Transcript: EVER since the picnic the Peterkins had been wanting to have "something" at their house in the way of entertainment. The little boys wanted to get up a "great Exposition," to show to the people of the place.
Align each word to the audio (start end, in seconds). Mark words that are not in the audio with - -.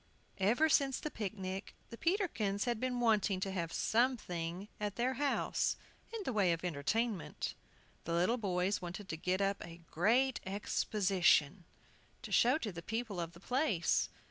EVER 0.39 0.67
since 0.67 0.99
the 0.99 1.11
picnic 1.11 1.75
the 1.91 1.95
Peterkins 1.97 2.65
had 2.65 2.79
been 2.79 2.99
wanting 2.99 3.39
to 3.41 3.51
have 3.51 3.71
"something" 3.71 4.67
at 4.79 4.95
their 4.95 5.13
house 5.13 5.75
in 6.11 6.21
the 6.25 6.33
way 6.33 6.51
of 6.51 6.65
entertainment. 6.65 7.53
The 8.05 8.13
little 8.13 8.37
boys 8.39 8.81
wanted 8.81 9.07
to 9.09 9.15
get 9.15 9.41
up 9.41 9.63
a 9.63 9.81
"great 9.91 10.39
Exposition," 10.43 11.65
to 12.23 12.31
show 12.31 12.57
to 12.57 12.71
the 12.71 12.81
people 12.81 13.19
of 13.19 13.33
the 13.33 13.39
place. 13.39 14.09